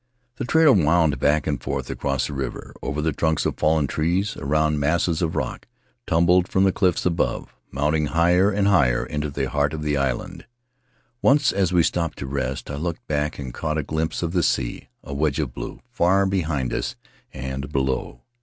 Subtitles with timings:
[0.37, 2.73] The trail wound back and forth, In the Vallev of Vaitia 4/ across the river,
[2.81, 5.67] over the trunks of fallen trees, around masses of rock
[6.07, 10.47] tumbled from the cliffs above, mounting higher and higher into the heart of the island.
[11.21, 14.41] Once, as we stopped to rest, I looked back and caught a glimpse of the
[14.41, 16.95] sea— a wedge of blue, far behind us
[17.31, 18.21] and below.